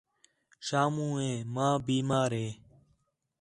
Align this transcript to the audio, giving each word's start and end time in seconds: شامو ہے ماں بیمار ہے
شامو 0.67 1.07
ہے 1.19 1.31
ماں 1.53 1.75
بیمار 1.85 2.31
ہے 2.39 2.47